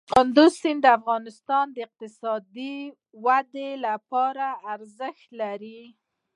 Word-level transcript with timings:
کندز 0.13 0.51
سیند 0.61 0.81
د 0.83 0.87
افغانستان 0.99 1.65
د 1.71 1.77
اقتصادي 1.87 2.77
ودې 3.25 3.69
لپاره 3.85 4.45
ارزښت 4.73 5.27
لري. 5.41 5.81